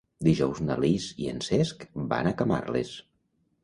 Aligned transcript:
Dijous 0.27 0.61
na 0.69 0.77
Lis 0.85 1.05
i 1.25 1.29
en 1.35 1.43
Cesc 1.51 1.87
van 2.17 2.35
a 2.35 2.37
Camarles. 2.43 3.01